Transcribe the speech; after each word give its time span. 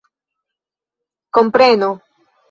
kompreno 1.35 1.91